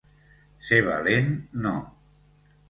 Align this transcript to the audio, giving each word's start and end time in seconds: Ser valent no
Ser 0.69 0.79
valent 0.87 1.29
no 1.67 1.75